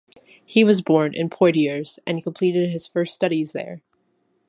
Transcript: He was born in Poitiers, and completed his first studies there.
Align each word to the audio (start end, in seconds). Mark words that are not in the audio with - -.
He 0.43 0.63
was 0.63 0.81
born 0.81 1.13
in 1.13 1.29
Poitiers, 1.29 1.99
and 2.07 2.23
completed 2.23 2.71
his 2.71 2.87
first 2.87 3.13
studies 3.13 3.51
there. 3.51 3.83